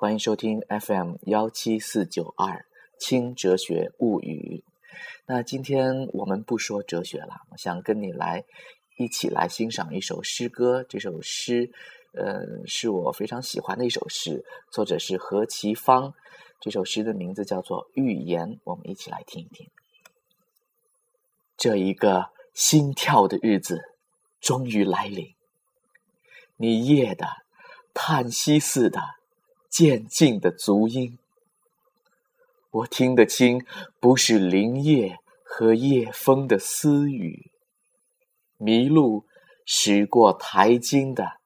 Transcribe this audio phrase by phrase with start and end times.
[0.00, 2.64] 欢迎收听 FM 幺七四九二
[3.00, 4.62] 轻哲学物语。
[5.26, 8.44] 那今天我们不说哲学了，我想跟你来
[8.96, 10.84] 一起来欣赏一首诗歌。
[10.84, 11.72] 这首诗，
[12.12, 16.14] 呃，是我非常喜欢的一首诗，作者是何其芳。
[16.60, 19.68] 这首诗的名字叫做《寓言》，我们一起来听一听。
[21.56, 23.82] 这一个心跳的日子
[24.40, 25.34] 终于来临，
[26.56, 27.26] 你夜的
[27.92, 29.17] 叹息似的。
[29.68, 31.18] 渐进的足音，
[32.70, 33.64] 我听得清，
[34.00, 37.50] 不是林叶和夜风的私语。
[38.58, 39.24] 麋鹿
[39.64, 41.38] 驶过台阶的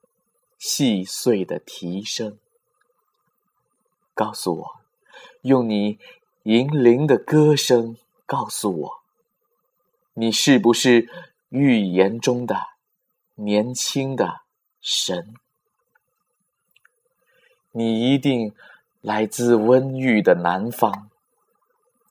[0.59, 2.39] 细碎的啼声。
[4.15, 4.81] 告诉我，
[5.43, 5.99] 用你
[6.45, 9.03] 银铃的歌声告诉我，
[10.15, 11.09] 你是不是
[11.49, 12.57] 预言中的
[13.35, 14.43] 年轻的
[14.81, 15.35] 神？
[17.73, 18.53] 你一定
[19.01, 21.09] 来自温郁的南方，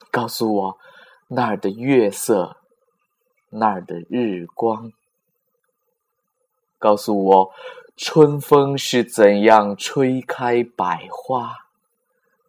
[0.10, 0.78] 告诉我
[1.28, 2.58] 那儿的月色，
[3.50, 4.92] 那儿的日光。
[6.80, 7.52] 告诉我
[7.96, 11.54] 春风是怎样吹开百花，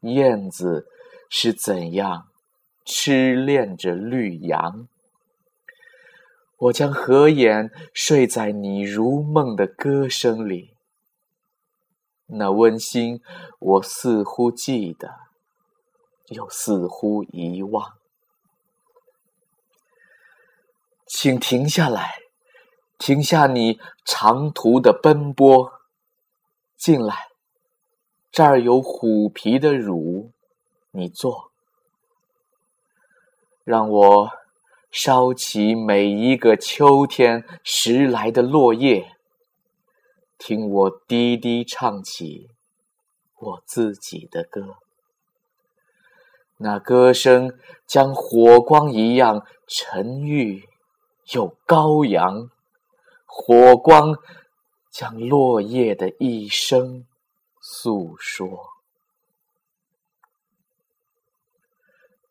[0.01, 0.89] 燕子
[1.29, 2.29] 是怎样
[2.85, 4.89] 痴恋着绿杨。
[6.57, 10.72] 我将合眼睡在你如梦的歌声里。
[12.35, 13.21] 那温馨，
[13.59, 15.15] 我似乎记得，
[16.29, 17.93] 又似乎遗忘。
[21.07, 22.15] 请停下来，
[22.99, 25.73] 停下你长途的奔波，
[26.77, 27.29] 进来，
[28.31, 30.33] 这儿有虎皮的乳，
[30.91, 31.53] 你坐。
[33.65, 34.31] 让我
[34.91, 39.17] 烧起每一个秋天拾来的落叶。
[40.45, 42.51] 听我低低唱起
[43.39, 44.79] 我自己的歌，
[46.57, 50.69] 那歌声将火光一样沉郁
[51.33, 52.51] 又高扬，
[53.25, 54.17] 火光
[54.91, 57.07] 将落叶的一生
[57.61, 58.67] 诉说。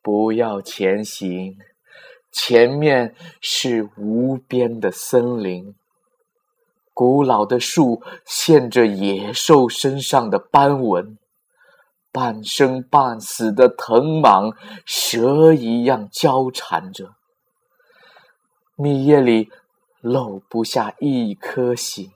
[0.02, 1.56] 不要前行，
[2.30, 5.74] 前面是无边的森林。
[6.94, 11.18] 古老的树现着野兽身上的斑纹，
[12.12, 14.54] 半生半死的藤蟒，
[14.84, 17.14] 蛇一样交缠着。
[18.76, 19.50] 密叶里
[20.00, 22.10] 漏不下一颗心。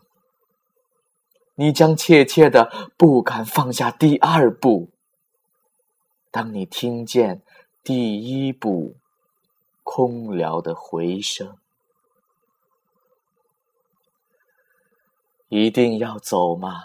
[1.54, 4.90] 你将怯怯的不敢放下第二步。
[6.30, 7.42] 当你听见
[7.82, 8.96] 第一步
[9.82, 11.56] 空寥的回声。
[15.48, 16.84] 一定要走吗？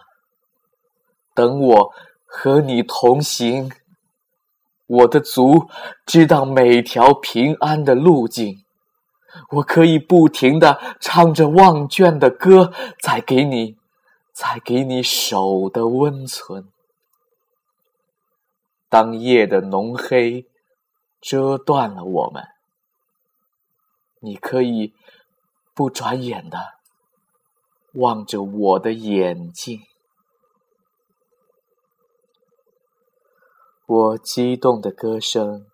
[1.33, 1.93] 等我
[2.25, 3.71] 和你同行，
[4.85, 5.67] 我的足
[6.05, 8.65] 知道每条平安的路径，
[9.51, 13.77] 我可以不停的唱着忘倦的歌，再给你，
[14.33, 16.69] 再给你手的温存。
[18.89, 20.45] 当夜的浓黑
[21.21, 22.43] 遮断了我们，
[24.19, 24.93] 你可以
[25.73, 26.80] 不转眼的。
[27.93, 29.81] 望着我的眼睛，
[33.85, 35.65] 我激动的歌声，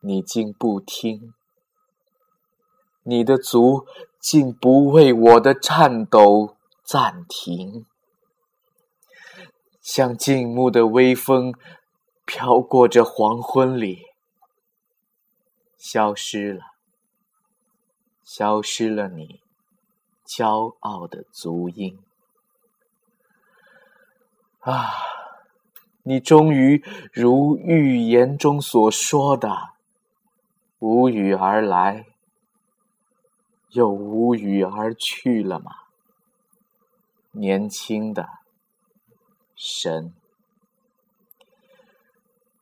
[0.00, 1.32] 你竟不听；
[3.02, 3.86] 你的足
[4.20, 7.86] 竟不为我的颤抖暂停。
[9.80, 11.54] 像静穆的微风，
[12.26, 14.02] 飘过这黄昏里，
[15.78, 16.60] 消失了，
[18.22, 19.45] 消失了你。
[20.26, 21.98] 骄傲的足音
[24.60, 24.90] 啊！
[26.02, 29.50] 你终于如预言中所说的，
[30.78, 32.06] 无语而来，
[33.70, 35.72] 又无语而去了吗？
[37.32, 38.28] 年轻的
[39.56, 40.14] 神，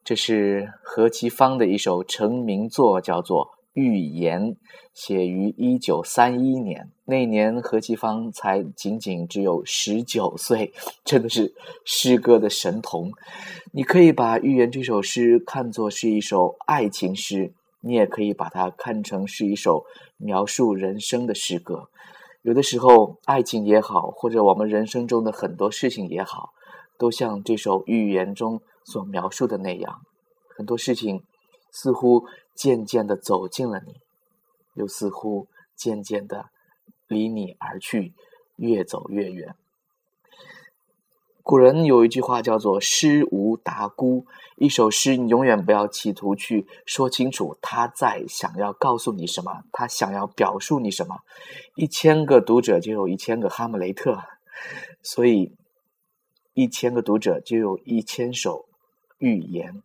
[0.03, 3.54] 这是何其芳的一首成名作，叫做。
[3.75, 4.57] 预言
[4.93, 10.73] 写于一九三一年，那年何其芳才仅仅只有十九岁，
[11.05, 11.53] 真的是
[11.85, 13.11] 诗歌的神童。
[13.73, 19.85] 你可以把《预言》这首诗看作是一首爱情诗，你也可以把它看成是一首
[20.19, 21.89] 描述人生的诗歌。
[22.43, 26.51] 有的时候，爱情也好，或者我们人生中的很多事情也好，
[26.97, 30.03] 都像这首预言中所描述的那样，
[30.57, 31.25] 很多事情
[31.73, 32.25] 似乎。
[32.55, 34.01] 渐渐的走近了你，
[34.75, 36.51] 又似乎渐渐的
[37.09, 38.15] 离你而去，
[38.57, 39.55] 越走越远。
[41.43, 44.25] 古人有一句话叫做“诗无达姑”，
[44.57, 51.19] 一首诗你永远不要企图去说清楚他在想要告诉你什么，他想要表述你什么。
[51.75, 54.23] 一千个读者就有一千个哈姆雷特，
[55.03, 55.55] 所以
[56.55, 58.65] 一千个读者就有一千首
[59.19, 59.83] 寓言。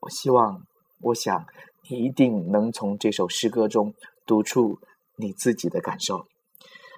[0.00, 0.66] 我希望，
[1.00, 1.46] 我想
[1.88, 3.94] 你一定能从这首诗歌中
[4.24, 4.80] 读出
[5.16, 6.26] 你自己的感受。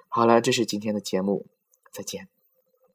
[0.07, 1.45] 好了，这是今天的节目，
[1.91, 2.27] 再见。